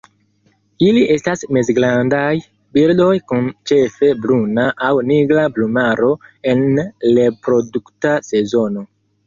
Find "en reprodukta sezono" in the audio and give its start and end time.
6.57-8.89